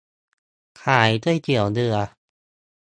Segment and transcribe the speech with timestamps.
[0.83, 1.95] ขายก๋วยเตี๋ยวเรือ